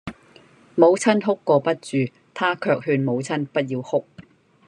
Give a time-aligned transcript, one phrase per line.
[0.73, 4.03] 母親哭個不住，他卻勸母親不要哭；